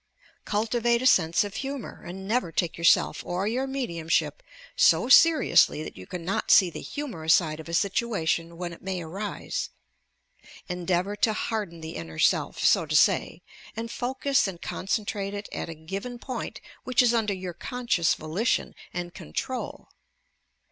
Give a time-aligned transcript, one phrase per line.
[0.45, 4.41] Cultivate a sense of humour, and never take yourself or your mediumship
[4.75, 9.03] so seriously that you cannot see the humorous side of a situation when it may
[9.03, 9.69] arise.
[10.67, 13.43] En deavour to harden the inner self, so to say,
[13.75, 17.13] and focus and OBSESSION AND INSANITY 209 concentrate it at a given point which is
[17.13, 19.89] under your con scious volition and control.